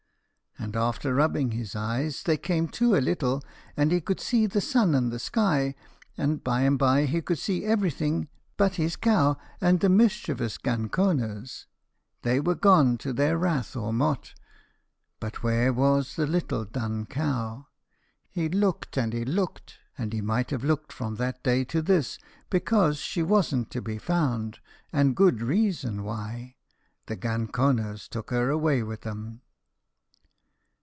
[0.59, 3.41] and afther rubbing his eyes they came to a little,
[3.75, 5.73] and he could see the sun and the sky,
[6.19, 11.65] and, by and by, he could see everything but his cow and the mischievous ganconers.
[12.21, 14.35] They were gone to their rath or mote;
[15.19, 17.65] but where was the little dun cow?
[18.29, 22.19] He looked, and he looked, and he might have looked from that day to this,
[22.51, 24.59] bekase she wasn't to be found,
[24.93, 26.55] and good reason why
[27.07, 29.41] the ganconers took her away with 'em.